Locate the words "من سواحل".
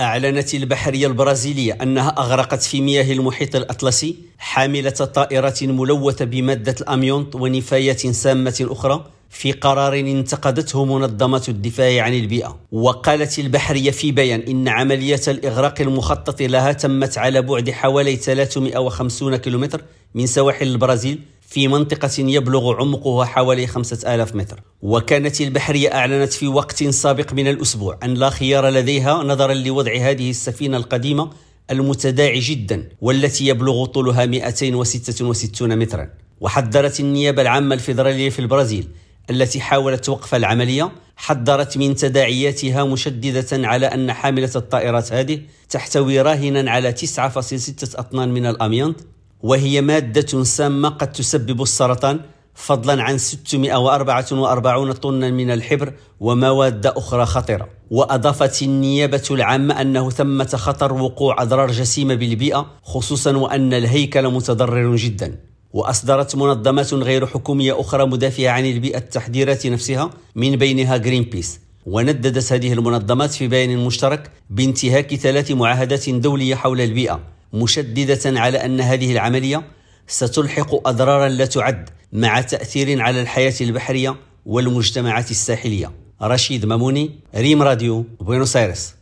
20.14-20.66